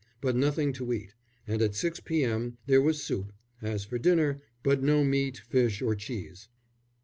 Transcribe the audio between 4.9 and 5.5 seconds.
meat,